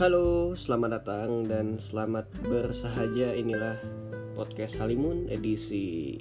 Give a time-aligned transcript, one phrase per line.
[0.00, 3.36] Halo, selamat datang dan selamat bersahaja.
[3.36, 3.76] Inilah
[4.32, 6.16] podcast Halimun edisi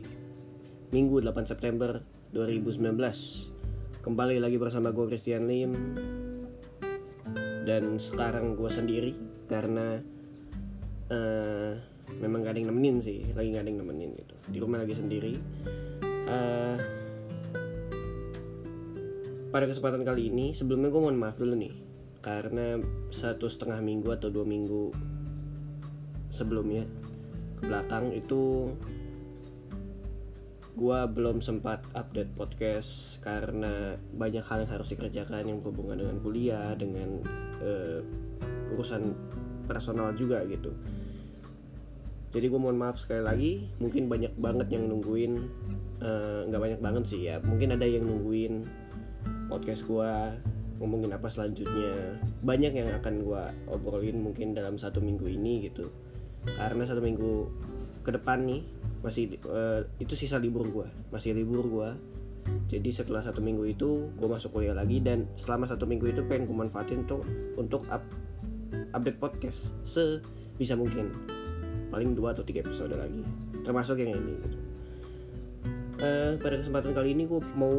[0.92, 2.04] Minggu 8 September
[2.36, 2.92] 2019
[4.04, 5.72] Kembali lagi bersama gue Christian Lim.
[7.64, 9.16] Dan sekarang gue sendiri
[9.48, 9.96] Karena
[11.16, 11.72] uh,
[12.20, 13.32] Memang gak ada yang nemenin sih.
[13.32, 14.36] Lagi gak ada yang nemenin gitu.
[14.52, 15.40] Di rumah lagi sendiri.
[16.28, 16.76] Uh,
[19.56, 21.89] Pada kesempatan kali ini Sebelumnya gue mohon maaf dulu nih
[22.20, 24.92] karena satu setengah minggu atau dua minggu
[26.30, 26.84] sebelumnya
[27.60, 28.72] ke belakang itu
[30.80, 36.72] gue belum sempat update podcast karena banyak hal yang harus dikerjakan yang berhubungan dengan kuliah
[36.80, 37.20] dengan
[37.60, 38.00] uh,
[38.72, 39.12] urusan
[39.68, 40.72] personal juga gitu.
[42.32, 43.52] Jadi gue mohon maaf sekali lagi
[43.84, 45.34] mungkin banyak banget yang nungguin
[46.48, 47.44] nggak uh, banyak banget sih ya.
[47.44, 48.64] Mungkin ada yang nungguin
[49.52, 50.12] podcast gue
[50.80, 52.18] ngomongin apa selanjutnya.
[52.42, 55.92] Banyak yang akan gue obrolin mungkin dalam satu minggu ini gitu.
[56.56, 57.32] Karena satu minggu
[58.04, 58.64] ke depan nih
[59.00, 61.90] masih uh, itu sisa libur gue masih libur gue
[62.68, 66.50] jadi setelah satu minggu itu gue masuk kuliah lagi dan selama satu minggu itu pengen
[66.50, 67.22] gue manfaatin untuk
[67.56, 68.02] untuk up,
[68.98, 71.14] update podcast sebisa mungkin.
[71.90, 73.22] Paling dua atau tiga episode lagi
[73.66, 74.58] termasuk yang ini gitu.
[76.02, 77.76] uh, pada kesempatan kali ini gue mau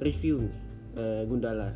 [0.00, 0.56] review nih
[0.96, 1.72] uh, Gundala.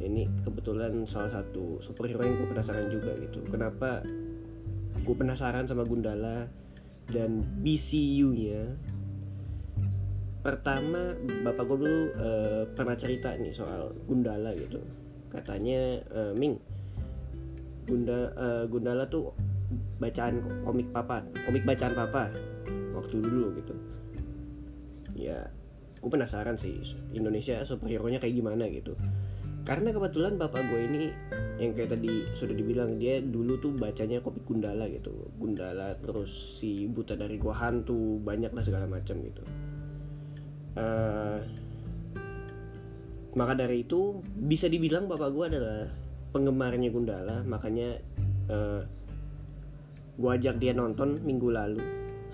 [0.00, 3.44] Ini kebetulan salah satu superhero yang gue penasaran juga gitu.
[3.48, 4.02] Kenapa
[5.02, 6.48] gue penasaran sama Gundala
[7.10, 8.78] dan BCU-nya
[10.42, 11.14] pertama
[11.46, 14.80] bapak gue dulu uh, pernah cerita nih soal Gundala gitu.
[15.30, 16.58] Katanya uh, Ming
[17.86, 19.34] Gunda uh, Gundala tuh
[20.02, 22.32] bacaan komik papa komik bacaan papa
[22.96, 23.74] waktu dulu gitu.
[25.14, 25.52] Ya
[26.02, 26.82] gue penasaran sih
[27.14, 28.98] Indonesia superhero nya kayak gimana gitu.
[29.62, 31.02] Karena kebetulan bapak gue ini
[31.62, 35.14] yang kayak tadi sudah dibilang dia dulu tuh bacanya kopi Gundala gitu.
[35.38, 39.42] Gundala terus si buta dari gua hantu banyak lah segala macam gitu.
[40.74, 41.38] Uh,
[43.38, 45.86] maka dari itu bisa dibilang bapak gue adalah
[46.34, 47.46] penggemarnya Gundala.
[47.46, 48.02] Makanya
[48.50, 48.82] uh,
[50.18, 51.78] gue ajak dia nonton minggu lalu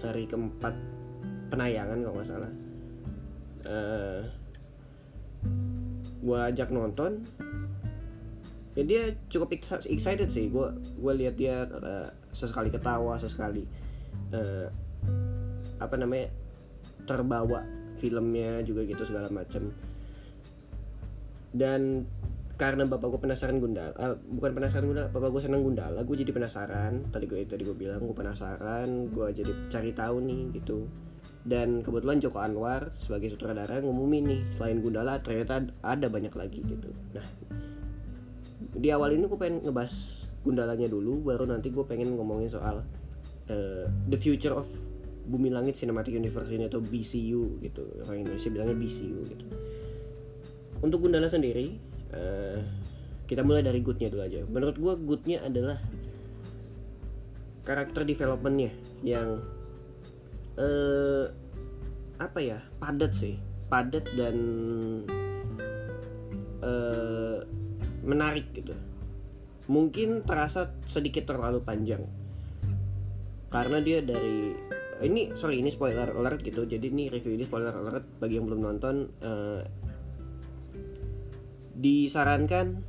[0.00, 0.72] hari keempat
[1.52, 2.52] penayangan kalau nggak salah
[3.66, 4.22] uh,
[6.22, 7.24] gue ajak nonton.
[8.78, 9.58] Ya dia cukup
[9.90, 10.46] excited sih.
[10.52, 13.66] Gue gue lihat dia uh, sesekali ketawa sesekali
[14.30, 14.70] uh,
[15.82, 16.30] apa namanya
[17.02, 17.64] terbawa
[17.98, 19.74] filmnya juga gitu segala macam
[21.50, 22.04] dan
[22.58, 26.30] karena bapak gue penasaran Gundala uh, bukan penasaran Gundala bapak gue seneng Gundala gue jadi
[26.34, 27.10] penasaran.
[27.10, 30.86] Tadi gue tadi gue bilang gue penasaran gue jadi cari tahu nih gitu
[31.48, 36.92] dan kebetulan Joko Anwar sebagai sutradara ngumumin nih selain Gundala ternyata ada banyak lagi gitu.
[37.16, 37.24] Nah
[38.76, 42.84] di awal ini gue pengen ngebahas Gundalanya dulu baru nanti gue pengen ngomongin soal
[43.48, 44.68] uh, the future of
[45.28, 47.84] Bumi Langit Cinematic Universe ini atau BCU gitu.
[48.04, 49.46] Orang Indonesia bilangnya BCU gitu.
[50.84, 51.74] Untuk Gundala sendiri
[52.12, 52.60] uh,
[53.24, 54.40] kita mulai dari goodnya dulu aja.
[54.48, 55.76] Menurut gue goodnya adalah
[57.64, 58.72] karakter developmentnya
[59.04, 59.44] yang
[60.58, 61.24] uh,
[62.18, 63.38] apa ya padat sih.
[63.70, 64.36] Padat dan
[66.60, 67.38] uh,
[68.02, 68.74] menarik gitu.
[69.68, 72.02] Mungkin terasa sedikit terlalu panjang.
[73.48, 74.52] Karena dia dari
[74.98, 76.66] ini sorry ini spoiler alert gitu.
[76.66, 79.62] Jadi ini review ini spoiler alert bagi yang belum nonton uh,
[81.78, 82.82] disarankan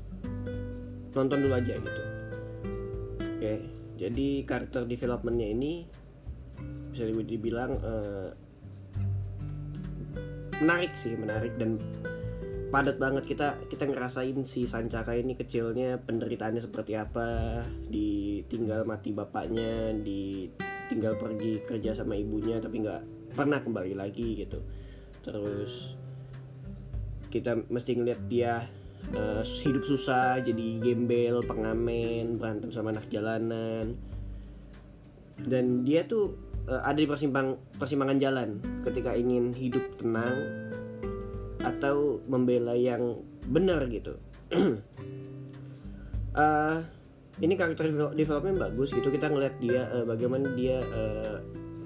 [1.13, 2.03] nonton dulu aja gitu.
[3.19, 3.59] Oke okay.
[3.95, 5.87] jadi karakter developmentnya ini
[6.91, 8.29] bisa dibilang uh,
[10.59, 11.79] menarik sih menarik dan
[12.69, 19.97] padat banget kita kita ngerasain si Sancaka ini kecilnya penderitaannya seperti apa ditinggal mati bapaknya
[19.97, 24.61] ditinggal pergi kerja sama ibunya tapi nggak pernah kembali lagi gitu.
[25.25, 25.97] Terus
[27.29, 28.65] kita mesti ngeliat dia
[29.13, 33.97] uh, hidup susah jadi gembel pengamen berantem sama anak jalanan.
[35.39, 36.35] Dan dia tuh
[36.67, 38.49] uh, ada di persimpang persimpangan jalan
[38.83, 40.37] ketika ingin hidup tenang
[41.63, 44.15] atau membela yang benar gitu.
[46.35, 46.83] uh,
[47.45, 51.37] ini karakter development bagus gitu kita ngeliat dia uh, bagaimana dia uh,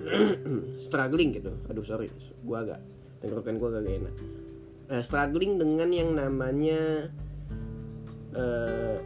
[0.85, 1.53] struggling gitu.
[1.69, 2.09] Aduh sorry,
[2.41, 2.79] gua agak
[3.21, 4.15] tenggorokan gua agak enak.
[4.89, 7.09] Uh, struggling dengan yang namanya
[8.35, 8.97] uh,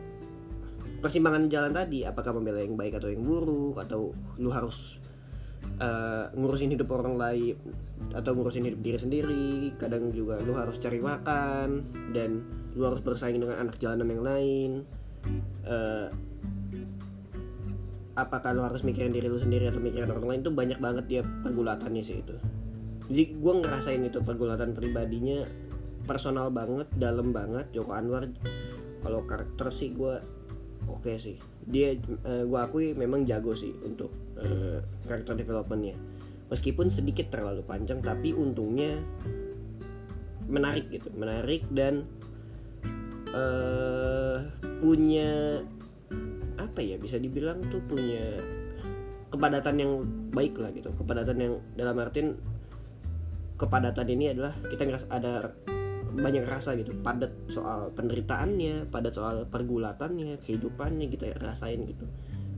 [0.97, 4.11] persimpangan jalan tadi apakah membela yang baik atau yang buruk atau
[4.41, 4.97] lu harus
[5.79, 7.57] uh, ngurusin hidup orang lain
[8.13, 11.83] atau ngurusin hidup diri sendiri kadang juga lu harus cari makan
[12.15, 14.71] dan lu harus bersaing dengan anak jalanan yang lain.
[15.67, 16.07] Uh,
[18.17, 21.21] apakah lo harus mikirin diri lo sendiri atau mikirin orang lain itu banyak banget dia
[21.45, 22.35] pergulatannya sih itu.
[23.07, 25.47] Jadi gue ngerasain itu pergulatan pribadinya
[26.03, 28.27] personal banget dalam banget Joko Anwar.
[29.05, 30.19] Kalau karakter sih gue
[30.89, 31.37] oke okay sih
[31.67, 34.09] dia uh, gue akui memang jago sih untuk
[34.39, 35.99] uh, karakter developmentnya.
[36.47, 39.03] Meskipun sedikit terlalu panjang tapi untungnya
[40.47, 41.11] menarik gitu.
[41.11, 42.07] Menarik dan
[43.35, 44.47] uh,
[44.79, 45.61] punya
[46.55, 48.39] apa ya bisa dibilang tuh punya
[49.27, 49.91] kepadatan yang
[50.31, 50.87] baik lah gitu.
[50.95, 52.39] Kepadatan yang dalam artian
[53.59, 55.51] kepadatan ini adalah kita ngerasa ada
[56.17, 56.97] banyak rasa gitu.
[56.99, 62.05] Padat soal penderitaannya padat soal pergulatannya kehidupannya kita gitu, rasain gitu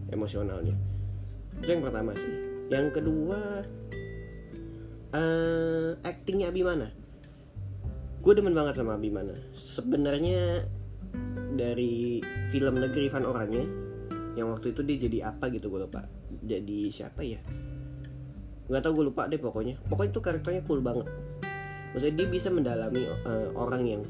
[0.09, 0.73] emosionalnya.
[1.59, 2.33] Itu yang pertama sih.
[2.71, 3.39] Yang kedua
[5.13, 6.88] uh, actingnya Abimana
[8.19, 10.67] gue demen banget sama Abimana sebenarnya
[11.55, 12.19] dari
[12.51, 13.63] film Negeri Van Oranye
[14.35, 16.05] yang waktu itu dia jadi apa gitu gue lupa.
[16.44, 17.39] Jadi siapa ya?
[18.69, 19.81] Nggak tau gue lupa deh pokoknya.
[19.88, 21.07] Pokoknya itu karakternya cool banget
[21.91, 24.01] maksudnya dia bisa mendalami uh, orang yang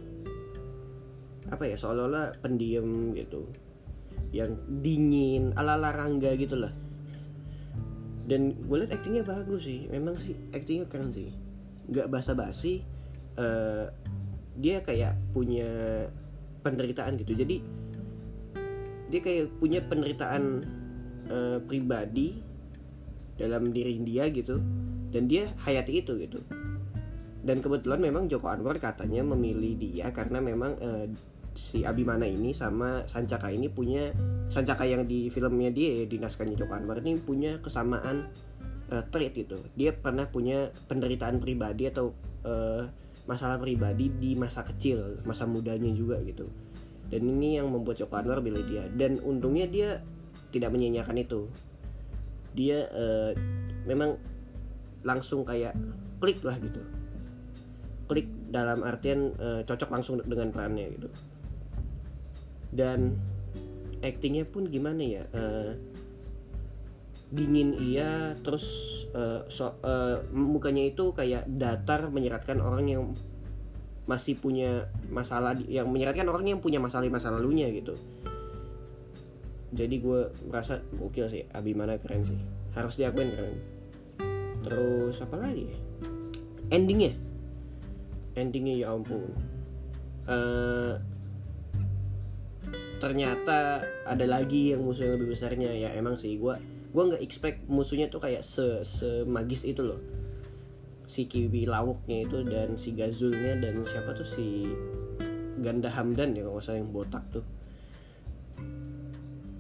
[1.50, 3.50] apa ya seolah-olah pendiam gitu.
[4.30, 6.70] Yang dingin ala ala rangga gitu lah
[8.30, 9.90] dan gue liat aktingnya bagus sih.
[9.90, 11.34] Memang sih aktingnya keren sih.
[11.90, 12.86] Nggak basa-basi
[13.42, 13.90] uh,
[14.62, 15.66] dia kayak punya
[16.62, 17.34] penderitaan gitu.
[17.34, 17.58] Jadi
[19.10, 20.62] dia kayak punya penderitaan
[21.34, 22.38] uh, pribadi
[23.42, 24.62] dalam diri dia gitu.
[25.10, 26.38] Dan dia hayati itu gitu
[27.40, 31.08] dan kebetulan memang Joko Anwar katanya memilih dia karena memang uh,
[31.56, 34.12] si Abimana ini sama Sancaka ini punya
[34.52, 38.28] Sancaka yang di filmnya dia di naskahnya Joko Anwar ini punya kesamaan
[38.92, 39.56] uh, trait gitu.
[39.80, 42.12] Dia pernah punya penderitaan pribadi atau
[42.44, 42.84] uh,
[43.24, 46.52] masalah pribadi di masa kecil masa mudanya juga gitu.
[47.08, 48.84] Dan ini yang membuat Joko Anwar pilih dia.
[48.92, 50.04] Dan untungnya dia
[50.52, 51.48] tidak menyanyiakan itu.
[52.52, 53.32] Dia uh,
[53.88, 54.20] memang
[55.08, 55.80] langsung kayak
[56.20, 56.99] klik lah gitu
[58.10, 61.10] klik dalam artian uh, cocok langsung dengan perannya gitu.
[62.74, 63.14] Dan
[64.02, 65.78] actingnya pun gimana ya uh,
[67.30, 68.66] dingin iya terus
[69.14, 73.04] uh, so, uh, mukanya itu kayak datar menyeratkan orang yang
[74.10, 77.94] masih punya masalah yang menyeratkan orang yang punya masalah masa lalunya gitu.
[79.70, 82.42] Jadi gue merasa gokil sih Abimana keren sih.
[82.74, 83.58] Harus diakuin keren.
[84.66, 85.70] Terus apa lagi
[86.70, 87.29] endingnya
[88.34, 89.30] endingnya ya ampun.
[90.30, 90.98] Uh,
[93.02, 95.72] ternyata ada lagi yang musuh yang lebih besarnya.
[95.72, 96.56] Ya emang sih gue
[96.90, 100.02] gue nggak expect musuhnya tuh kayak se semagis itu loh.
[101.10, 104.70] Si kiwi lawuknya itu dan si gazulnya dan siapa tuh si
[105.60, 107.46] ganda hamdan ya kalau yang botak tuh.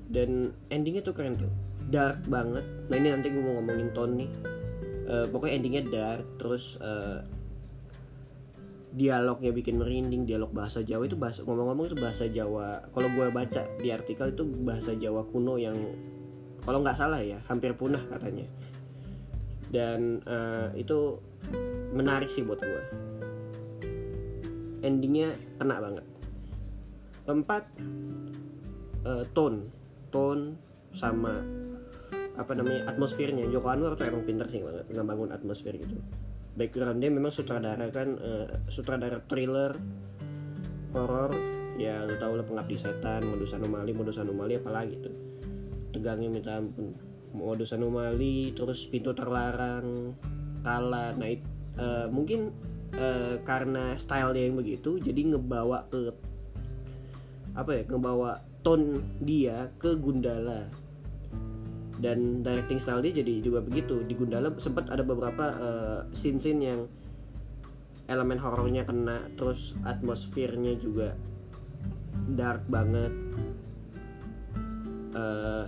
[0.09, 1.49] Dan endingnya tuh keren tuh.
[1.89, 2.65] Dark banget.
[2.89, 4.31] Nah ini nanti gue mau ngomongin tone nih
[5.09, 7.25] uh, pokoknya endingnya dark terus uh,
[8.89, 12.89] dialognya bikin merinding dialog bahasa Jawa itu bahasa ngomong-ngomong itu bahasa Jawa.
[12.89, 15.77] Kalau gue baca di artikel itu bahasa Jawa kuno yang
[16.65, 18.49] kalau nggak salah ya hampir punah katanya.
[19.69, 21.21] Dan uh, itu
[21.93, 22.83] menarik sih buat gue
[24.81, 26.05] endingnya kena banget.
[27.29, 27.63] Keempat
[29.05, 29.69] uh, tone.
[30.09, 30.57] Tone
[30.97, 31.45] sama
[32.33, 33.45] apa namanya atmosfernya.
[33.53, 35.99] Joko Anwar tuh emang pinter sih banget ngebangun atmosfer gitu
[36.59, 39.71] background dia memang sutradara kan uh, sutradara thriller
[40.91, 41.31] horror
[41.79, 45.15] ya lu tau lah pengabdi setan modus anomali modus anomali apalagi tuh.
[45.95, 46.91] Tegangnya minta ampun.
[47.31, 50.11] Modus anomali terus pintu terlarang
[50.59, 51.39] kala it,
[51.79, 52.51] uh, mungkin
[52.99, 56.11] uh, karena style dia yang begitu jadi ngebawa ke
[57.55, 60.67] apa ya ngebawa tone dia ke Gundala
[61.99, 64.01] dan directing style dia jadi juga begitu.
[64.07, 66.87] Di Gundala sempat ada beberapa uh, scene-scene yang
[68.09, 71.13] elemen horornya kena terus atmosfernya juga
[72.33, 73.13] dark banget.
[75.13, 75.67] Uh,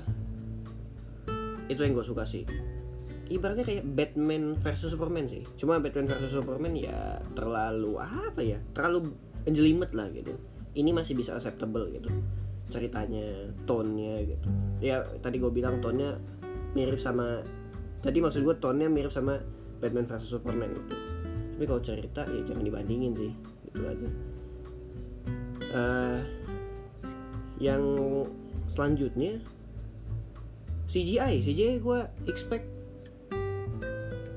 [1.68, 2.48] itu yang gue suka sih.
[3.32, 5.44] Ibaratnya kayak Batman versus Superman sih.
[5.56, 9.16] Cuma Batman versus Superman ya terlalu apa ya terlalu
[9.48, 10.36] jelimet lah gitu.
[10.72, 12.08] Ini masih bisa acceptable gitu
[12.72, 14.48] ceritanya tonnya gitu.
[14.80, 16.18] Ya tadi gue bilang tonnya
[16.72, 17.44] mirip sama
[18.00, 19.44] tadi maksud gue tonnya mirip sama
[19.84, 20.96] Batman vs Superman gitu.
[21.58, 23.32] Tapi kalau cerita ya jangan dibandingin sih
[23.70, 24.10] gitu aja.
[25.72, 26.20] Uh,
[27.62, 27.84] yang
[28.74, 29.40] selanjutnya
[30.90, 32.68] CGI CGI gue expect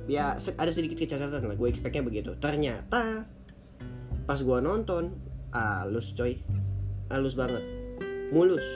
[0.05, 2.37] ya ada sedikit kecacatan lah gue expectnya begitu.
[2.37, 3.25] Ternyata
[4.29, 5.17] pas gue nonton
[5.55, 6.45] halus coy.
[7.09, 7.74] Halus banget
[8.35, 8.67] mulus.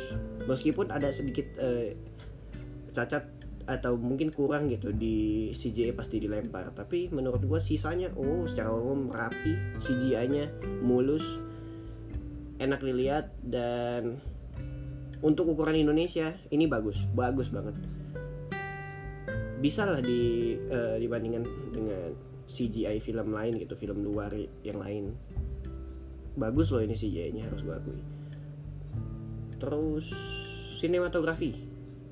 [0.47, 1.91] Meskipun ada sedikit uh,
[2.95, 3.27] cacat
[3.69, 6.73] atau mungkin kurang gitu di CGI pasti dilempar.
[6.73, 10.49] Tapi menurut gue sisanya oh secara umum rapi CGI-nya
[10.81, 11.27] mulus
[12.63, 14.23] enak dilihat dan
[15.21, 17.77] untuk ukuran Indonesia ini bagus bagus banget.
[19.59, 22.15] Bisa lah di uh, dibandingkan dengan
[22.49, 24.33] CGI film lain gitu film luar
[24.65, 25.13] yang lain.
[26.39, 28.18] Bagus loh ini CGI-nya harus gue akui
[29.59, 30.11] terus
[30.79, 31.55] sinematografi.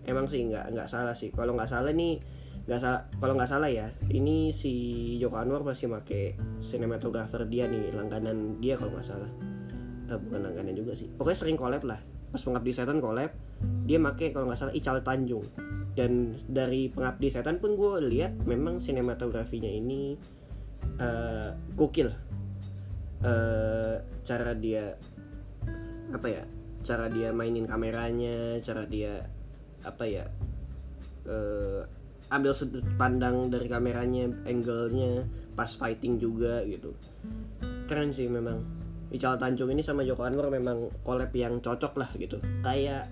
[0.06, 1.30] Emang sih nggak nggak salah sih.
[1.34, 2.18] Kalau nggak salah nih
[2.66, 4.74] nggak salah kalau nggak salah ya ini si
[5.22, 6.34] Joko Anwar masih make
[6.66, 9.30] sinematografer dia nih langganan dia kalau nggak salah.
[10.10, 11.06] Eh, bukan langganan juga sih.
[11.10, 12.02] Pokoknya sering collab lah.
[12.30, 13.30] Pas pengabdi setan collab
[13.86, 15.46] dia make kalau nggak salah Ical Tanjung.
[15.96, 20.18] Dan dari pengabdi setan pun gue lihat memang sinematografinya ini
[21.00, 22.10] uh, gokil.
[23.24, 23.96] Uh,
[24.28, 24.92] cara dia
[26.12, 26.44] apa ya
[26.86, 29.26] cara dia mainin kameranya cara dia
[29.82, 30.30] apa ya
[31.26, 31.82] uh,
[32.30, 36.94] ambil sudut pandang dari kameranya angle-nya pas fighting juga gitu.
[37.86, 38.62] Keren sih memang.
[39.06, 42.42] Ical Tanjung ini sama Joko Anwar memang collab yang cocok lah gitu.
[42.66, 43.06] Kayak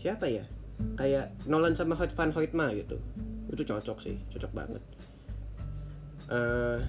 [0.00, 0.48] siapa ya?
[0.96, 2.96] Kayak Nolan sama Hoyt Van Hoytma gitu.
[3.52, 4.82] Itu cocok sih cocok banget.
[6.32, 6.80] Uh,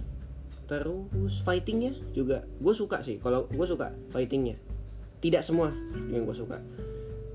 [0.65, 3.19] terus fightingnya juga gue suka sih.
[3.19, 4.55] Kalau gue suka fightingnya
[5.25, 5.73] tidak semua
[6.13, 6.61] yang gue suka.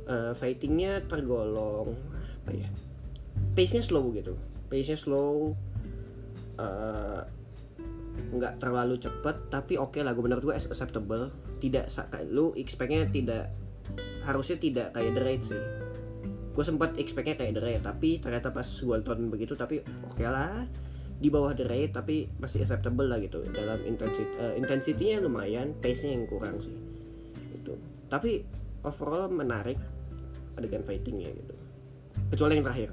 [0.06, 1.94] Uh, fightingnya tergolong
[2.46, 2.70] apa ya
[3.58, 4.38] pace nya slow gitu.
[4.70, 5.58] Pace nya slow
[6.54, 7.22] uh,
[8.62, 11.34] terlalu cepet tapi oke okay lah gue menurut gue acceptable.
[11.58, 11.90] Tidak
[12.30, 13.50] lu expectnya tidak
[14.22, 15.62] harusnya tidak kayak The Raid sih.
[16.54, 20.30] Gue sempat expectnya kayak The Raid tapi ternyata pas gue tonton begitu tapi oke okay
[20.30, 20.62] lah.
[21.20, 23.42] Di bawah The Raid tapi masih acceptable lah gitu.
[23.50, 26.89] Dalam intensity uh, intensity-nya lumayan pace nya yang kurang sih
[28.10, 28.42] tapi
[28.82, 29.78] overall menarik
[30.58, 31.54] adegan fightingnya gitu.
[32.34, 32.90] Kecuali yang terakhir.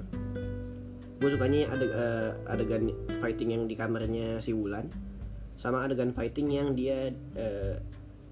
[1.18, 4.86] Gue sukanya ada uh, adegan fighting yang di kamarnya si Wulan
[5.58, 7.74] sama adegan fighting yang dia uh,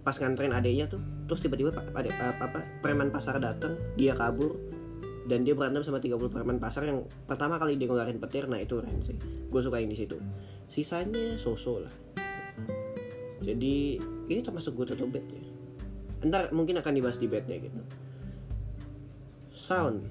[0.06, 4.54] pas nganterin adeknya tuh terus tiba-tiba ada uh, apa preman pasar datang dia kabur
[5.26, 8.78] dan dia berantem sama 30 preman pasar yang pertama kali dia ngeluarin petir nah itu
[8.78, 9.18] keren sih.
[9.50, 10.22] Gue suka yang di situ.
[10.70, 11.94] Sisanya sosok lah.
[13.42, 13.98] Jadi
[14.30, 15.45] ini termasuk gue tutup bed ya
[16.24, 17.80] ntar mungkin akan dibahas di bednya gitu.
[19.52, 20.08] Sound.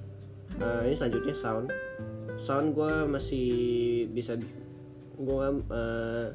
[0.62, 1.72] Uh, ini selanjutnya sound.
[2.38, 3.48] Sound gue masih
[4.12, 4.38] bisa
[5.16, 6.26] gue uh,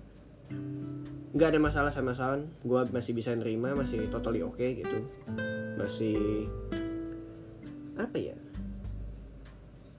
[1.31, 2.49] nggak ada masalah sama sound.
[2.65, 5.07] Gue masih bisa nerima masih totally oke okay, gitu.
[5.79, 6.49] Masih
[7.95, 8.35] apa ya?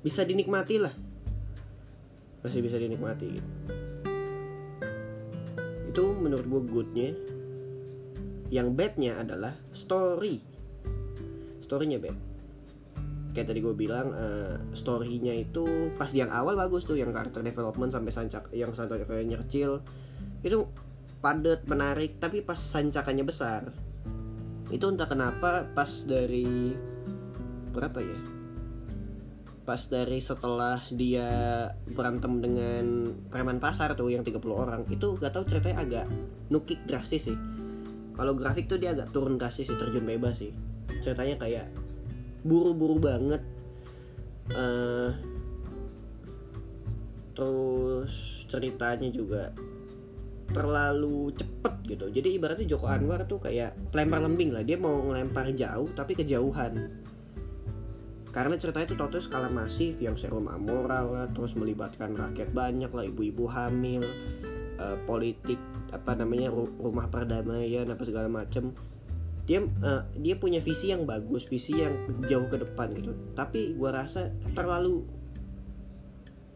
[0.02, 0.92] Bisa dinikmati lah.
[2.42, 3.50] Masih bisa dinikmati gitu.
[5.92, 7.08] itu menurut gue goodnya
[8.52, 10.44] yang badnya adalah story.
[11.64, 12.32] Storynya bad
[13.32, 17.88] kayak tadi gue bilang uh, storynya itu pas yang awal bagus tuh yang karakter development
[17.88, 19.80] sampai sancak yang kayak kecil
[20.44, 20.68] itu
[21.24, 23.72] padat menarik tapi pas sancakannya besar
[24.68, 26.72] itu entah kenapa pas dari
[27.72, 28.20] berapa ya?
[29.62, 31.28] Pas dari setelah dia
[31.92, 36.06] berantem dengan preman pasar tuh yang 30 orang itu gak tau ceritanya agak
[36.50, 37.38] nukik drastis sih
[38.12, 40.52] kalau grafik tuh dia agak turun drastis sih terjun bebas sih.
[41.00, 41.66] Ceritanya kayak
[42.44, 43.42] buru-buru banget.
[44.52, 45.14] Uh,
[47.32, 49.54] terus ceritanya juga
[50.52, 52.06] terlalu cepet gitu.
[52.12, 54.62] Jadi ibaratnya Joko Anwar tuh kayak lempar lembing lah.
[54.62, 56.92] Dia mau ngelempar jauh tapi kejauhan.
[58.32, 63.04] Karena ceritanya itu total skala masif yang serum amoral lah terus melibatkan rakyat banyak lah
[63.04, 64.04] ibu-ibu hamil
[64.80, 65.60] uh, politik
[65.92, 68.72] apa namanya rumah perdamaian apa segala macem
[69.44, 71.92] dia uh, dia punya visi yang bagus visi yang
[72.30, 73.12] jauh ke depan gitu.
[73.36, 75.04] Tapi gue rasa terlalu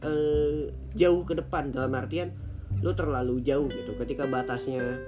[0.07, 2.33] uh, jauh ke depan dalam artian
[2.81, 3.93] lu terlalu jauh gitu.
[3.99, 5.02] Ketika batasnya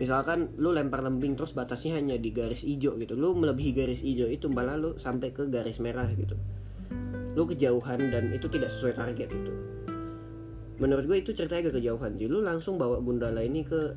[0.00, 3.14] misalkan lu lempar lembing terus batasnya hanya di garis hijau gitu.
[3.14, 6.40] Lu melebihi garis hijau itu malah lu sampai ke garis merah gitu.
[7.36, 9.75] Lu kejauhan dan itu tidak sesuai target itu
[10.76, 13.96] menurut gue itu ceritanya agak kejauhan jadi lu langsung bawa Gundala ini ke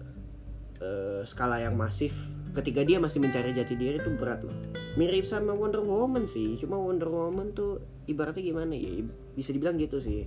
[0.83, 2.15] uh, skala yang masif.
[2.50, 4.55] Ketika dia masih mencari jati diri itu berat loh.
[4.98, 6.57] Mirip sama Wonder Woman sih.
[6.57, 7.77] Cuma Wonder Woman tuh
[8.09, 9.05] ibaratnya gimana ya?
[9.38, 10.25] Bisa dibilang gitu sih.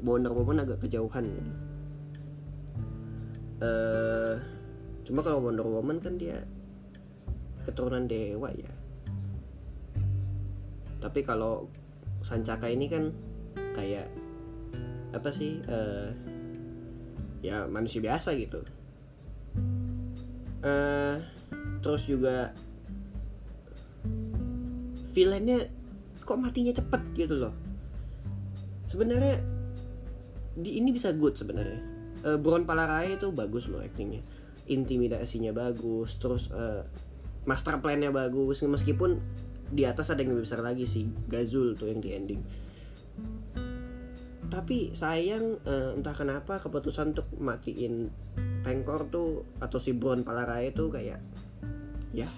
[0.00, 1.28] Wonder Woman agak kejauhan.
[1.28, 1.52] Gitu.
[3.60, 4.40] uh,
[5.04, 6.40] cuma kalau Wonder Woman kan dia
[7.68, 8.72] keturunan dewa ya.
[11.00, 11.68] Tapi kalau
[12.24, 13.12] Sancaka ini kan
[13.76, 14.08] kayak
[15.10, 16.10] apa sih uh,
[17.40, 18.62] ya manusia biasa gitu.
[20.60, 21.16] Uh,
[21.80, 22.52] terus juga
[25.16, 25.66] villainnya
[26.22, 27.54] kok matinya cepet gitu loh.
[28.92, 29.40] Sebenarnya
[30.54, 31.80] di ini bisa good sebenarnya.
[32.20, 34.20] Uh, Bron Palarai itu bagus loh actingnya.
[34.70, 36.84] Intimidasinya bagus terus uh,
[37.48, 38.62] master plannya bagus.
[38.62, 39.18] Meskipun
[39.70, 42.42] di atas ada yang lebih besar lagi sih Gazul tuh yang di ending
[44.50, 48.10] tapi sayang uh, entah kenapa keputusan untuk matiin
[48.60, 51.22] Pengkor tuh atau si Bron Palarai itu kayak
[52.10, 52.28] ya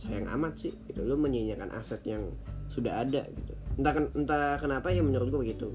[0.00, 2.30] sayang amat sih gitu lu menyanyikan aset yang
[2.72, 3.52] sudah ada gitu.
[3.76, 5.68] Entah entah kenapa ya menurut gue begitu.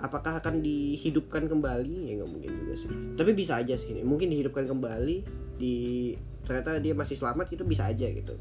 [0.00, 2.08] Apakah akan dihidupkan kembali?
[2.08, 2.92] Ya nggak mungkin juga sih.
[3.18, 5.16] Tapi bisa aja sih mungkin dihidupkan kembali
[5.58, 5.76] di
[6.46, 8.38] ternyata dia masih selamat itu bisa aja gitu.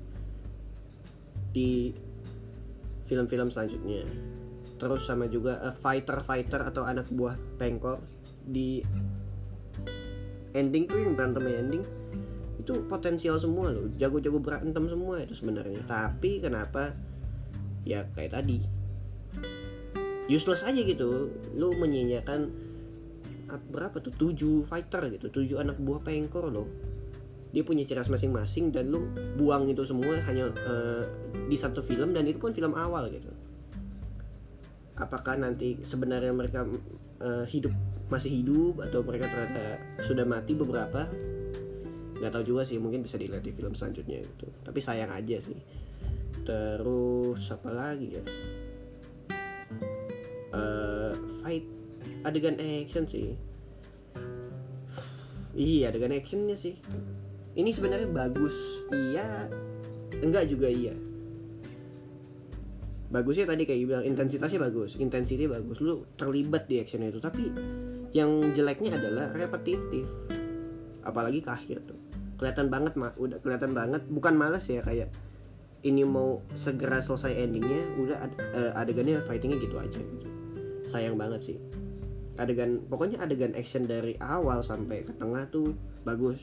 [1.50, 1.92] Di
[3.10, 4.06] film-film selanjutnya
[4.80, 8.00] terus sama juga uh, fighter fighter atau anak buah pengkor
[8.48, 8.80] di
[10.56, 11.84] ending tuh yang berantem ending
[12.60, 15.82] itu potensial semua loh jago-jago berantem semua itu sebenarnya.
[15.88, 16.94] Tapi kenapa?
[17.88, 18.60] Ya kayak tadi.
[20.30, 21.34] Useless aja gitu.
[21.56, 22.52] Lu menyanyikan
[23.72, 24.14] berapa tuh?
[24.14, 26.68] Tujuh fighter gitu tujuh anak buah pengkor loh.
[27.50, 31.02] Dia punya ciri masing-masing dan lu buang itu semua hanya uh,
[31.50, 33.39] di satu film dan itu pun film awal gitu
[35.00, 36.68] apakah nanti sebenarnya mereka
[37.24, 37.72] uh, hidup
[38.12, 41.08] masih hidup atau mereka ternyata sudah mati beberapa?
[42.20, 44.52] Nggak tahu juga sih mungkin bisa dilihat di film selanjutnya gitu.
[44.62, 45.56] Tapi sayang aja sih.
[46.44, 48.24] Terus apa lagi ya?
[50.50, 51.64] Uh, fight
[52.28, 53.40] adegan action sih.
[55.56, 56.76] Iya adegan actionnya sih.
[57.56, 58.56] Ini sebenarnya bagus.
[58.92, 59.48] Iya.
[60.20, 61.09] Enggak juga iya
[63.10, 65.82] bagusnya tadi kayak bilang intensitasnya bagus intensity bagus.
[65.82, 67.18] Lu terlibat di action itu.
[67.18, 67.50] Tapi
[68.14, 70.06] yang jeleknya adalah repetitif.
[71.02, 71.98] Apalagi ke akhir tuh.
[72.38, 74.06] Kelihatan banget mah udah kelihatan banget.
[74.08, 75.10] Bukan males ya kayak
[75.82, 80.00] ini mau segera selesai endingnya udah ad, uh, adegannya fightingnya gitu aja.
[80.00, 80.28] Gitu
[80.90, 81.58] sayang banget sih.
[82.40, 86.40] Adegan pokoknya adegan action dari awal sampai ke tengah tuh bagus.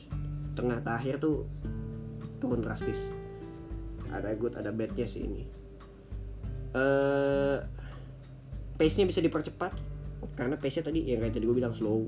[0.53, 1.47] Tengah ke akhir tuh
[2.43, 3.01] turun drastis.
[4.11, 5.56] Ada good ada badnya sih ini
[6.77, 7.57] uh,
[8.77, 9.73] pace nya bisa dipercepat
[10.37, 12.05] karena pace nya tadi yang kayak tadi gue bilang slow.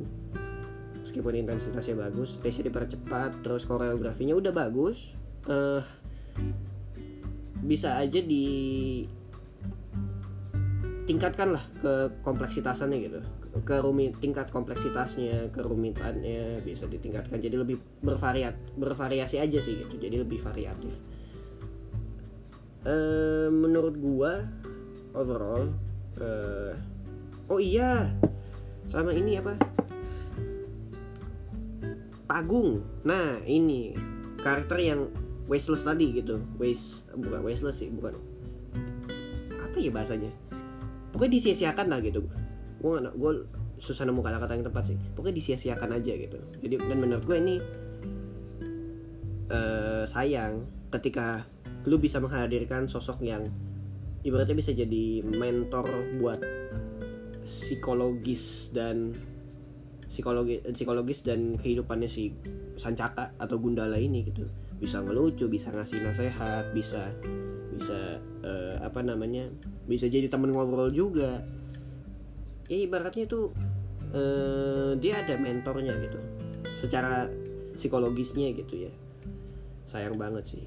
[1.02, 5.18] Meskipun intensitasnya bagus pace nya dipercepat terus koreografinya udah bagus
[5.50, 5.82] uh,
[7.66, 8.46] bisa aja di
[11.10, 13.20] tingkatkan lah ke kompleksitasannya gitu.
[13.66, 17.42] Ke rumit tingkat kompleksitasnya kerumitannya bisa ditingkatkan.
[17.42, 20.94] Jadi lebih bervariat bervariasi aja sih gitu jadi lebih variatif.
[22.86, 22.96] E,
[23.50, 24.46] menurut gua
[25.14, 25.70] overall
[26.18, 26.28] e,
[27.50, 28.10] oh iya
[28.90, 29.58] sama ini apa?
[32.30, 33.94] Pagung nah ini
[34.42, 35.10] karakter yang
[35.50, 36.42] wasteless tadi gitu.
[36.62, 38.18] Waste bukan wasteless sih bukan.
[39.58, 40.32] Apa ya bahasanya?
[41.10, 42.26] Pokoknya disia-siakan lah gitu.
[42.80, 43.32] Gue gak gue
[43.82, 44.98] susah nemu kata-kata yang tepat sih.
[45.18, 46.38] Pokoknya disia-siakan aja gitu.
[46.62, 47.56] Jadi dan menurut gue ini
[49.50, 51.46] uh, sayang ketika
[51.90, 53.46] lu bisa menghadirkan sosok yang
[54.24, 55.88] ibaratnya bisa jadi mentor
[56.20, 56.40] buat
[57.46, 59.16] psikologis dan
[60.10, 62.36] psikologi psikologis dan kehidupannya si
[62.76, 64.44] Sancaka atau Gundala ini gitu.
[64.80, 67.12] Bisa ngelucu bisa ngasih nasihat bisa
[67.72, 69.48] bisa uh, apa namanya
[69.88, 71.40] bisa jadi temen ngobrol juga.
[72.68, 73.56] Ya ibaratnya tuh
[74.12, 76.20] uh, dia ada mentornya gitu.
[76.84, 77.32] Secara
[77.80, 78.94] psikologisnya gitu ya.
[79.88, 80.66] Sayang banget sih.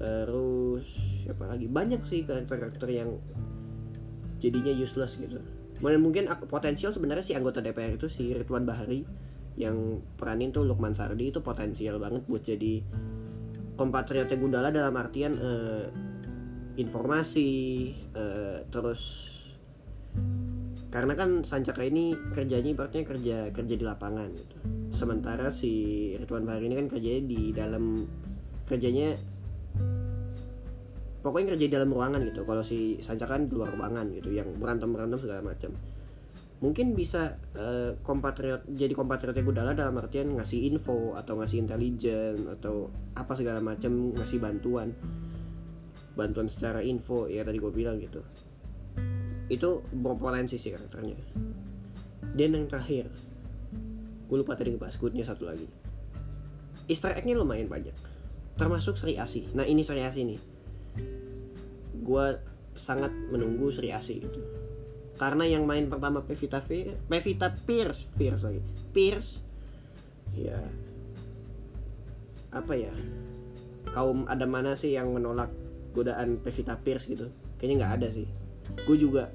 [0.00, 0.88] Terus
[1.22, 3.20] siapa lagi banyak sih karakter-karakter yang
[4.40, 5.40] jadinya useless gitu
[5.80, 9.00] mungkin potensial sebenarnya si anggota DPR itu si Ridwan Bahari
[9.56, 12.84] yang peranin tuh Lukman Sardi itu potensial banget buat jadi
[13.80, 15.88] kompatriotnya Gundala dalam artian uh,
[16.76, 17.48] informasi
[18.12, 19.32] uh, terus
[20.90, 24.56] karena kan Sancaka ini kerjanya ibaratnya kerja kerja di lapangan gitu.
[24.90, 28.04] Sementara si Ridwan Bahari ini kan kerjanya di dalam
[28.66, 29.14] kerjanya
[31.20, 32.42] pokoknya kerja di dalam ruangan gitu.
[32.44, 35.72] Kalau si Sancaka kan di luar ruangan gitu yang berantem-berantem segala macam.
[36.60, 42.92] Mungkin bisa uh, kompatriot jadi kompatriotnya Gundala dalam artian ngasih info atau ngasih intelijen atau
[43.16, 44.92] apa segala macam ngasih bantuan.
[46.12, 48.20] Bantuan secara info ya tadi gue bilang gitu.
[49.48, 51.16] Itu berpotensi sih karakternya.
[52.36, 53.08] Dan yang terakhir
[54.28, 55.64] gue lupa tadi ngebahas goodnya satu lagi.
[56.90, 57.94] Easter egg-nya lumayan banyak
[58.60, 60.36] termasuk Sri Asi nah ini Sri Asi nih
[62.10, 62.26] gue
[62.74, 64.42] sangat menunggu Sri Asi itu.
[65.14, 68.62] Karena yang main pertama Pevita Pierce Pevita Pierce Pierce lagi.
[68.90, 69.38] Pierce
[70.34, 70.58] ya
[72.50, 72.90] apa ya
[73.94, 75.54] kaum ada mana sih yang menolak
[75.94, 77.30] godaan Pevita Pierce gitu?
[77.62, 78.26] Kayaknya nggak ada sih.
[78.82, 79.30] Gue juga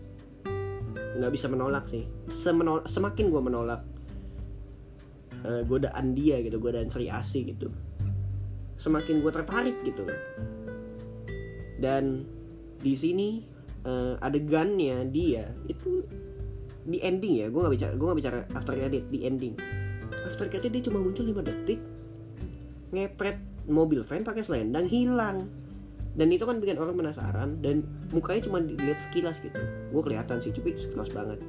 [1.15, 2.03] nggak bisa menolak sih.
[2.27, 3.81] Semenol semakin gue menolak
[5.47, 7.71] uh, godaan dia gitu godaan Sri Asi gitu
[8.75, 10.03] semakin gue tertarik gitu.
[11.79, 12.27] Dan
[12.85, 13.41] di sini
[13.89, 16.05] uh, adegannya dia itu
[16.85, 19.57] di ending ya gue nggak bicara gue nggak bicara after credit di ending.
[20.29, 21.81] After credit dia cuma muncul 5 detik
[22.93, 25.49] ngepret mobil van pakai selendang hilang.
[26.15, 27.83] Dan itu kan bikin orang penasaran dan
[28.15, 29.57] mukanya cuma dilihat sekilas gitu.
[29.89, 31.41] Gue kelihatan sih tapi sekilas banget.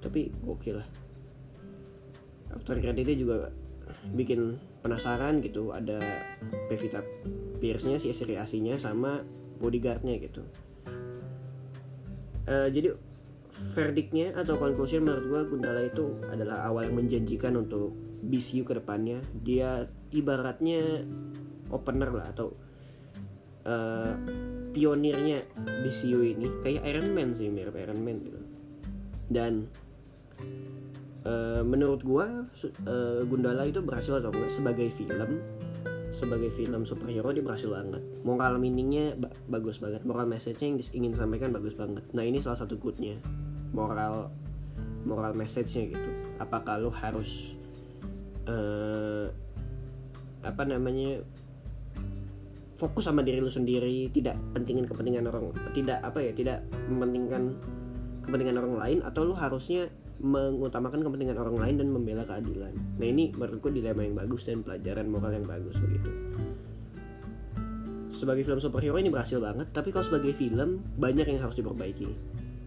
[0.00, 0.88] Tapi gokil lah.
[2.50, 3.36] After creditnya juga
[4.16, 6.00] bikin penasaran gitu ada
[6.72, 7.04] Pevita
[7.60, 9.20] Pierce-nya si Sri Asinya sama
[9.60, 10.42] bodyguardnya gitu.
[12.48, 12.96] Uh, jadi
[13.76, 17.92] verdiknya atau conclusion menurut gue Gundala itu adalah awal yang menjanjikan untuk
[18.24, 19.20] BCU ke depannya.
[19.44, 21.04] Dia ibaratnya
[21.70, 22.56] opener lah atau
[23.68, 24.12] uh,
[24.72, 25.44] pionirnya
[25.84, 26.48] BCU ini.
[26.64, 28.40] Kayak Iron Man sih mirip Iron Man gitu.
[29.30, 29.70] Dan
[31.28, 32.48] uh, menurut gua
[32.88, 35.38] uh, Gundala itu berhasil atau enggak sebagai film
[36.20, 38.04] sebagai film superhero dia berhasil banget.
[38.20, 40.04] Moral meaningnya ba bagus banget.
[40.04, 42.04] Moral message yang ingin disampaikan bagus banget.
[42.12, 43.16] Nah ini salah satu goodnya.
[43.72, 44.28] Moral
[45.08, 46.10] moral message-nya gitu.
[46.36, 47.56] Apakah lo harus
[48.44, 49.32] uh,
[50.44, 51.24] apa namanya
[52.80, 57.60] fokus sama diri lu sendiri tidak pentingin kepentingan orang tidak apa ya tidak mementingkan
[58.24, 62.76] kepentingan orang lain atau lu harusnya mengutamakan kepentingan orang lain dan membela keadilan.
[63.00, 66.12] Nah ini menurutku dilema yang bagus dan pelajaran moral yang bagus begitu.
[68.12, 72.12] Sebagai film superhero ini berhasil banget tapi kalau sebagai film banyak yang harus diperbaiki.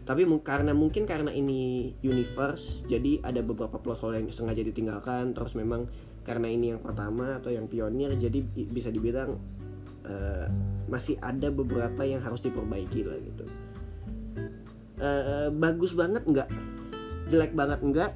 [0.04, 5.56] Tapi karena mungkin karena ini universe jadi ada beberapa plot hole yang sengaja ditinggalkan terus
[5.56, 5.88] memang
[6.28, 9.40] karena ini yang pertama atau yang pionir jadi bisa dibilang
[10.04, 10.48] uh,
[10.92, 13.46] masih ada beberapa yang harus diperbaiki lah gitu.
[15.04, 16.48] Uh, bagus banget nggak
[17.28, 18.12] jelek banget enggak.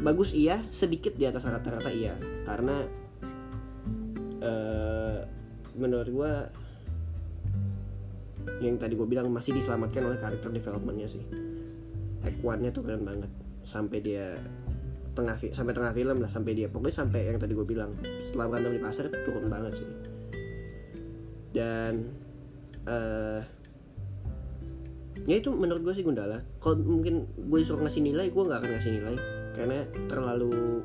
[0.00, 2.16] Bagus iya sedikit di atas rata-rata iya.
[2.48, 2.84] Karena
[4.40, 5.18] uh,
[5.76, 6.32] menurut gue
[8.64, 11.24] yang tadi gue bilang masih diselamatkan oleh karakter developmentnya sih.
[12.40, 13.30] One-nya tuh keren banget.
[13.64, 14.40] Sampai dia
[15.12, 18.78] tengah sampai tengah film lah sampai dia pokoknya sampai yang tadi gue bilang setelah berantem
[18.78, 19.88] di pasar turun banget sih.
[21.50, 22.08] Dan
[22.88, 23.42] uh,
[25.28, 26.40] ya itu menurut gue sih Gundala.
[26.62, 29.16] Kalau mungkin gue disuruh ngasih nilai gue nggak akan ngasih nilai.
[29.52, 29.78] Karena
[30.08, 30.84] terlalu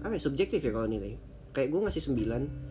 [0.00, 1.16] apa ya subjektif ya kalau nilai.
[1.50, 2.70] Kayak gue ngasih 9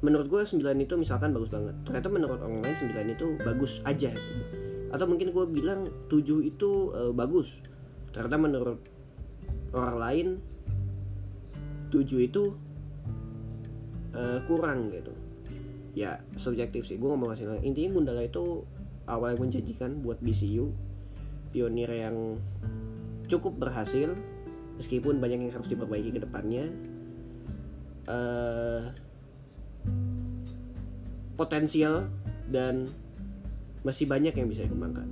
[0.00, 1.76] menurut gue 9 itu misalkan bagus banget.
[1.84, 4.12] Ternyata menurut orang lain 9 itu bagus aja.
[4.90, 7.52] Atau mungkin gue bilang 7 itu uh, bagus.
[8.10, 8.80] Ternyata menurut
[9.70, 10.26] orang lain
[11.90, 12.54] tujuh itu
[14.14, 15.14] uh, kurang gitu.
[15.94, 16.96] Ya subjektif sih.
[16.96, 18.64] Gue ngomong hasilnya intinya Gundala itu
[19.08, 20.72] awal yang menjanjikan buat BCU
[21.50, 22.38] pionir yang
[23.26, 24.14] cukup berhasil
[24.78, 26.66] meskipun banyak yang harus diperbaiki ke depannya.
[28.10, 28.90] Uh,
[31.38, 32.10] potensial
[32.50, 32.90] dan
[33.86, 35.08] masih banyak yang bisa dikembangkan.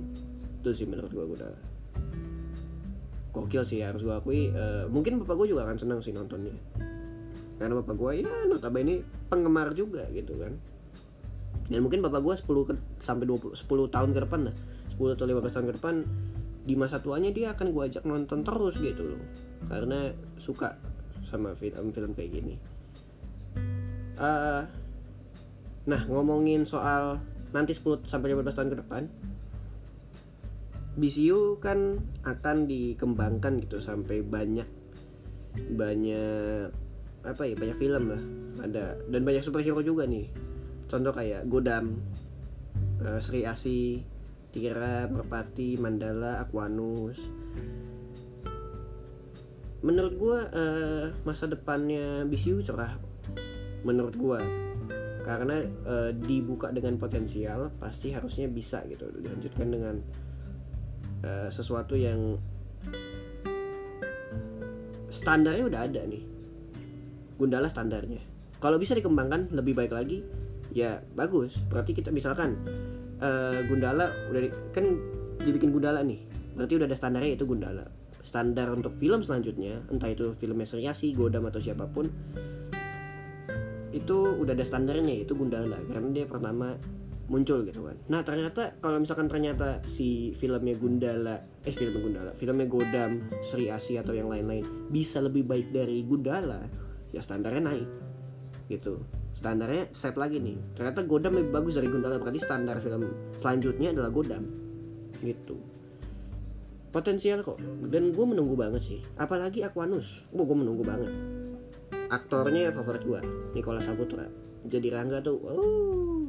[0.59, 1.69] Itu sih menurut gue Gundala
[3.29, 4.49] gokil sih harus gue akui.
[4.51, 6.53] Uh, mungkin bapak gue juga akan senang sih nontonnya.
[7.61, 10.57] Karena bapak gue ya notabene penggemar juga gitu kan
[11.69, 14.55] dan mungkin bapak gue 10 ke, sampai 20 10 tahun ke depan lah.
[14.97, 15.95] 10 atau 15 tahun ke depan
[16.65, 19.21] di masa tuanya dia akan gue ajak nonton terus gitu loh.
[19.69, 20.09] Karena
[20.41, 20.81] suka
[21.29, 22.55] sama film-film kayak gini.
[24.17, 24.65] Uh,
[25.85, 27.21] nah ngomongin soal
[27.53, 29.03] nanti 10 sampai 15 tahun ke depan
[30.99, 34.67] BCU kan akan dikembangkan gitu sampai banyak
[35.73, 36.67] banyak
[37.23, 38.21] apa ya banyak film lah.
[38.65, 40.48] Ada dan banyak superhero juga nih
[40.89, 42.01] contoh kayak Godam
[43.05, 44.01] uh, Sri Asi
[44.49, 47.21] Tira Merpati Mandala Aquanus.
[49.79, 52.99] Menurut gue uh, masa depannya BCU cerah
[53.79, 54.41] menurut gue
[55.23, 59.95] karena uh, dibuka dengan potensial pasti harusnya bisa gitu dilanjutkan dengan
[61.23, 62.35] uh, sesuatu yang
[65.13, 66.23] standarnya udah ada nih.
[67.39, 68.19] Gundala standarnya.
[68.59, 70.19] Kalau bisa dikembangkan lebih baik lagi
[70.73, 72.59] ya bagus berarti kita misalkan
[73.19, 74.85] uh, Gundala udah di, kan
[75.41, 76.21] dibikin Gundala nih
[76.53, 77.85] berarti udah ada standarnya itu Gundala
[78.21, 82.05] standar untuk film selanjutnya entah itu film Seriasi, Godam atau siapa pun
[83.89, 86.77] itu udah ada standarnya itu Gundala karena dia pertama
[87.29, 87.95] muncul gitu kan.
[88.09, 94.01] Nah ternyata kalau misalkan ternyata si filmnya Gundala, eh filmnya Gundala, filmnya Godam, Sri Asi
[94.01, 96.65] atau yang lain-lain bisa lebih baik dari Gundala,
[97.13, 97.89] ya standarnya naik
[98.65, 98.97] gitu.
[99.39, 100.59] Standarnya set lagi nih.
[100.75, 103.07] Ternyata Godam lebih bagus dari Gundala berarti standar film
[103.39, 104.43] selanjutnya adalah Godam.
[105.23, 105.55] Gitu.
[106.91, 107.55] Potensial kok.
[107.87, 108.99] Dan gue menunggu banget sih.
[109.15, 110.27] Apalagi Aquanus.
[110.35, 111.13] Gue gue menunggu banget.
[112.11, 113.21] Aktornya favorit gue
[113.55, 114.27] Nicholas Saputra.
[114.67, 116.27] Jadi Rangga tuh oh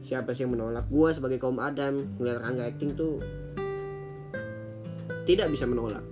[0.00, 0.88] siapa sih yang menolak?
[0.88, 3.20] Gue sebagai kaum Adam ngeliat Rangga acting tuh
[5.28, 6.04] tidak bisa menolak.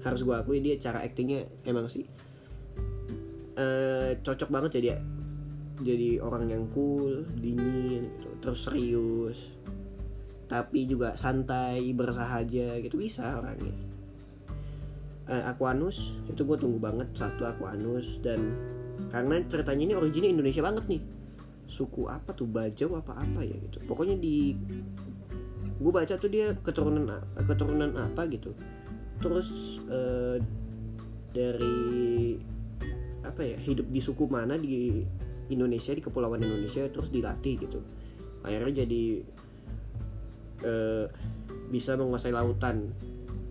[0.00, 2.08] Harus gue akui dia cara actingnya emang sih
[3.54, 4.88] eh, cocok banget jadi
[5.82, 9.38] jadi orang yang cool dingin gitu, terus serius.
[10.46, 12.94] Tapi juga santai bersahaja gitu.
[12.94, 13.74] Bisa orangnya.
[15.24, 18.22] Uh, Aquanus itu gue tunggu banget satu Aquanus.
[18.22, 18.54] Dan
[19.10, 21.02] karena ceritanya ini originnya Indonesia banget nih.
[21.66, 22.46] Suku apa tuh?
[22.46, 23.82] Bajau apa apa ya gitu.
[23.90, 24.54] Pokoknya di
[25.74, 28.54] gue baca tuh dia keturunan keturunan apa gitu.
[29.18, 29.50] Terus
[29.90, 30.38] uh,
[31.34, 32.38] dari
[33.24, 35.02] apa ya hidup di suku mana di
[35.48, 37.80] Indonesia di kepulauan Indonesia terus dilatih gitu.
[38.44, 39.04] Akhirnya jadi
[40.64, 41.04] uh,
[41.72, 42.92] bisa menguasai lautan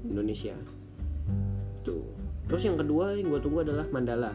[0.05, 0.53] Indonesia.
[1.81, 2.05] Tuh.
[2.47, 4.33] Terus yang kedua yang gue tunggu adalah Mandala.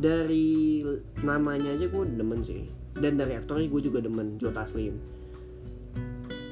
[0.00, 0.80] Dari
[1.20, 2.64] namanya aja gue demen sih.
[2.96, 5.20] Dan dari aktornya gue juga demen Joe Taslim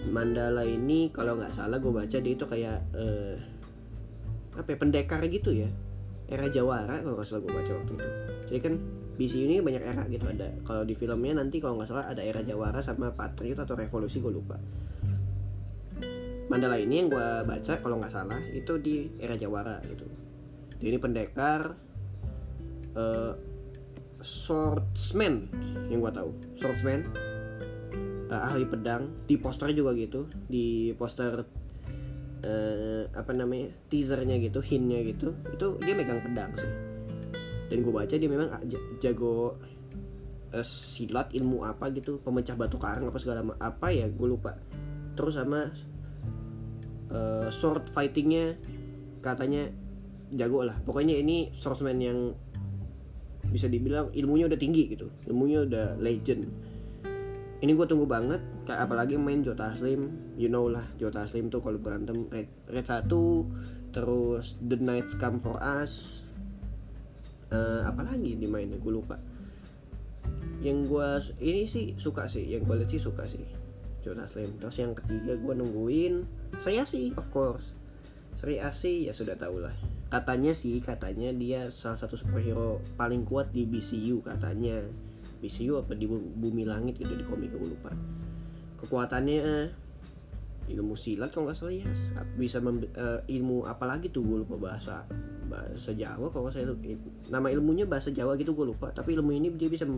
[0.08, 3.36] Mandala ini kalau nggak salah gue baca dia itu kayak uh,
[4.56, 5.68] apa ya, pendekar gitu ya
[6.28, 8.08] era Jawara kalau nggak salah gue baca waktu itu.
[8.52, 8.74] Jadi kan
[9.16, 10.24] BC ini banyak era gitu.
[10.28, 14.20] Ada kalau di filmnya nanti kalau nggak salah ada era Jawara sama Patriot atau Revolusi
[14.20, 14.60] gue lupa.
[16.48, 20.04] Mandala ini yang gue baca kalau nggak salah itu di era Jawara gitu.
[20.78, 21.74] Dia ini pendekar
[22.94, 23.32] uh,
[24.20, 25.48] swordsman
[25.88, 26.30] yang gue tahu.
[26.60, 27.08] Swordsman
[28.28, 29.10] uh, ahli pedang.
[29.24, 30.28] Di posternya juga gitu.
[30.46, 31.44] Di poster
[32.44, 36.72] uh, apa namanya teasernya gitu hintnya gitu itu dia megang pedang sih.
[37.68, 38.48] Dan gue baca dia memang
[39.02, 39.60] jago
[40.54, 44.56] uh, silat ilmu apa gitu pemecah batu karang apa segala apa ya gue lupa.
[45.18, 45.68] Terus sama
[47.10, 48.56] uh, sword fightingnya
[49.20, 49.68] katanya
[50.32, 50.76] jago lah.
[50.84, 52.18] Pokoknya ini swordsman yang
[53.48, 56.44] bisa dibilang ilmunya udah tinggi gitu ilmunya udah legend.
[57.58, 58.38] Ini gue tunggu banget
[58.68, 62.84] kayak apalagi main Jota Slim you know lah Jota Slim tuh kalau berantem red, red
[62.84, 63.08] 1
[63.96, 66.20] terus The Nights Come For Us
[67.52, 69.16] uh, apalagi dimainnya gue lupa.
[70.60, 71.08] Yang gue
[71.40, 73.42] ini sih suka sih yang gue lihat sih suka sih
[74.04, 74.58] Jota Slim.
[74.60, 76.28] Terus yang ketiga gue nungguin
[76.60, 77.72] saya sih of course.
[78.38, 79.74] Sri Asi ya sudah tau lah.
[80.08, 84.84] Katanya sih katanya dia salah satu superhero paling kuat di BCU katanya.
[85.38, 87.94] BCU apa di bumi langit gitu di komik gue lupa
[88.78, 89.38] kekuatannya
[90.68, 91.88] ilmu silat kalau nggak salah ya.
[92.36, 95.08] Bisa uh, ilmu apalagi tuh gue lupa bahasa
[95.48, 96.76] bahasa Jawa kalau salah
[97.32, 99.88] nama ilmunya bahasa Jawa gitu gue lupa tapi ilmu ini dia bisa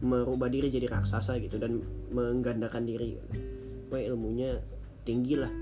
[0.00, 3.20] merubah diri jadi raksasa gitu dan menggandakan diri.
[3.92, 4.60] Wah ilmunya
[5.04, 5.52] tinggi lah.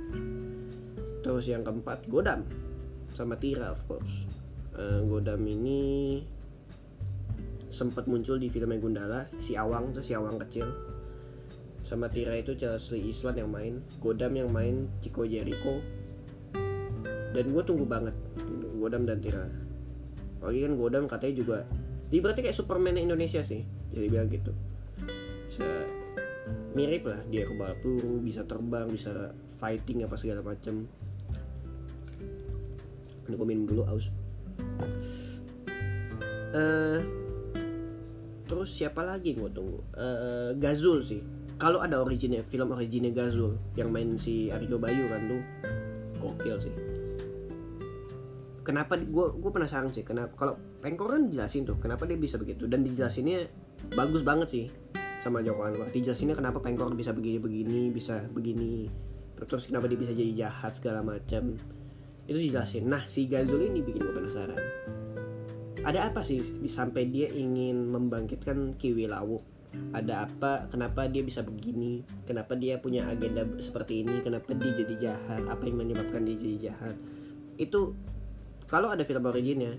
[1.20, 2.46] Terus yang keempat Godam
[3.14, 4.26] sama Tira of course.
[4.74, 6.22] Uh, Godam ini
[7.74, 10.66] sempat muncul di filmnya Gundala si Awang tuh si Awang kecil
[11.84, 15.84] sama Tira itu Chelsea Islan yang main Godam yang main Chico Jericho.
[17.36, 18.16] Dan gue tunggu banget
[18.80, 19.44] Godam dan Tira.
[20.40, 21.58] Lagi kan Godam katanya juga
[22.08, 23.60] dia berarti kayak Superman Indonesia sih
[23.92, 24.52] jadi bilang gitu.
[25.52, 25.68] Bisa
[26.72, 30.88] mirip lah dia kebal peluru bisa terbang bisa fighting apa segala macem.
[33.28, 34.08] Ini gue dulu aus.
[36.54, 37.02] Uh,
[38.46, 39.82] terus siapa lagi gue tunggu?
[39.96, 45.22] Uh, Gazul sih kalau ada originnya film originnya Gazul yang main si Aryo Bayu kan
[45.30, 45.42] tuh
[46.18, 46.74] gokil sih.
[48.64, 52.64] Kenapa gue gue penasaran sih kenapa kalau Pengkor kan jelasin tuh kenapa dia bisa begitu?
[52.64, 53.46] Dan dijelasinnya
[53.92, 54.66] bagus banget sih
[55.20, 55.92] sama Joko Anwar.
[55.92, 58.88] Dijelasinnya kenapa Pengkor bisa begini begini bisa begini
[59.34, 61.54] terus kenapa dia bisa jadi jahat segala macam
[62.24, 62.88] itu dijelasin.
[62.88, 64.62] Nah si Gazul ini bikin gue penasaran.
[65.84, 69.53] Ada apa sih sampai dia ingin membangkitkan Kiwi Lawu
[69.94, 74.94] ada apa kenapa dia bisa begini kenapa dia punya agenda seperti ini kenapa dia jadi
[74.98, 76.96] jahat apa yang menyebabkan dia jadi jahat.
[77.54, 77.94] Itu
[78.66, 79.78] kalau ada film originnya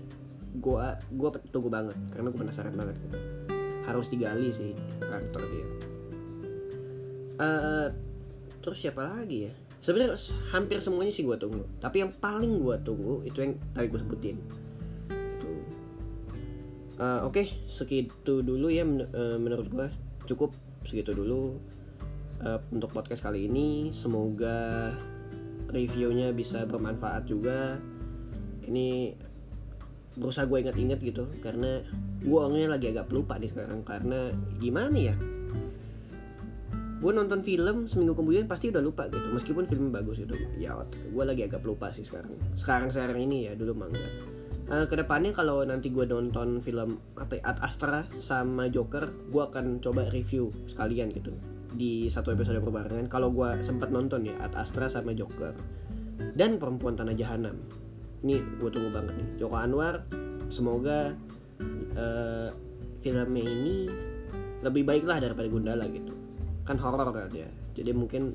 [0.56, 2.96] gua gua tunggu banget karena gua penasaran banget.
[3.84, 5.66] Harus digali sih karakter dia.
[7.36, 7.88] Uh,
[8.64, 9.52] terus siapa lagi ya?
[9.84, 10.16] Sebenarnya
[10.50, 14.40] hampir semuanya sih gua tunggu tapi yang paling gua tunggu itu yang tadi gua sebutin
[17.00, 19.88] uh, oke okay, segitu dulu ya men uh, menurut gue
[20.26, 20.52] cukup
[20.86, 21.58] segitu dulu
[22.42, 23.90] uh, untuk podcast kali ini.
[23.94, 24.92] Semoga
[25.70, 27.78] reviewnya bisa bermanfaat juga.
[28.66, 29.14] Ini
[30.16, 31.84] berusaha gue inget-inget gitu karena
[32.24, 35.16] gue orangnya lagi agak pelupa nih sekarang karena gimana ya?
[36.96, 41.24] Gue nonton film seminggu kemudian pasti udah lupa gitu meskipun filmnya bagus gitu ya gue
[41.24, 42.32] lagi agak pelupa sih sekarang.
[42.56, 43.92] Sekarang sekarang ini ya dulu mah
[44.70, 49.42] uh, ke depannya kalau nanti gue nonton film apa ya, Ad Astra sama Joker gue
[49.42, 51.34] akan coba review sekalian gitu
[51.76, 55.52] di satu episode perbarengan kalau gue sempat nonton ya Ad Astra sama Joker.
[56.36, 57.60] Dan Perempuan Tanah Jahanam.
[58.24, 59.28] Ini gue tunggu banget nih.
[59.40, 60.08] Joko Anwar
[60.48, 61.12] semoga
[61.96, 62.48] uh,
[63.04, 63.76] filmnya ini
[64.64, 66.16] lebih baik lah daripada Gundala gitu.
[66.64, 67.48] Kan horor kan ya.
[67.76, 68.32] Jadi mungkin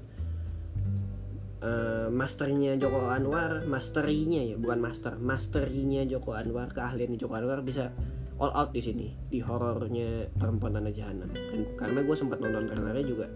[1.61, 7.93] uh, masternya Joko Anwar masterinya ya bukan master masterinya Joko Anwar keahlian Joko Anwar bisa
[8.41, 11.29] all out di sini di horornya perempuan tanah jahanam.
[11.77, 13.27] Karena gue sempat nonton trailernya juga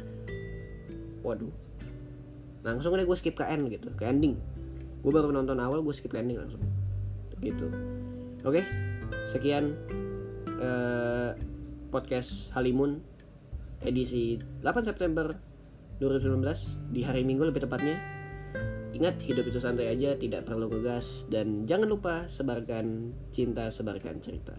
[1.25, 1.53] waduh
[2.65, 4.37] langsung deh gue skip ke end gitu ke ending.
[5.05, 6.61] Gue baru nonton awal gue skip ke ending langsung
[7.41, 7.69] gitu.
[8.41, 8.65] Oke
[9.29, 9.77] sekian
[10.57, 11.37] uh,
[11.93, 13.01] podcast Halimun
[13.85, 15.33] edisi 8 September
[16.01, 18.14] 2019 di hari Minggu lebih tepatnya.
[18.95, 24.55] Ingat hidup itu santai aja, tidak perlu ngegas dan jangan lupa sebarkan cinta, sebarkan cerita.